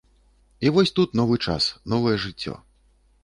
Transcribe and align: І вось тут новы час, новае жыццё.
І 0.67 0.71
вось 0.77 0.91
тут 0.99 1.13
новы 1.19 1.35
час, 1.47 1.67
новае 1.95 2.15
жыццё. 2.25 2.57